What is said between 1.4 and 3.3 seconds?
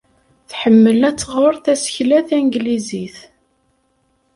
tasekla tanglizit.